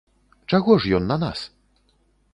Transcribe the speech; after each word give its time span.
Чаго 0.53 0.77
ж 0.85 0.95
ён 1.01 1.07
на 1.13 1.17
нас? 1.27 1.39